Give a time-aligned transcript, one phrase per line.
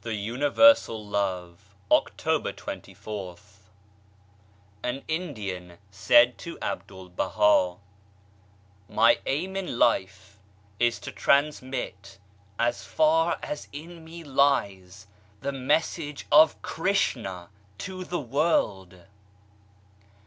[0.00, 3.36] THE UNIVERSAL LOVE October A
[4.82, 7.78] N Indian said to Abdul Baha:^"
[8.88, 10.38] My aim in life
[10.80, 12.16] is to transmit
[12.58, 15.06] as far as in me lies
[15.42, 19.02] the Message of Krishna to the world."